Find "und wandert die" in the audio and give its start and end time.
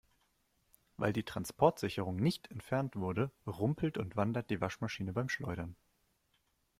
3.99-4.59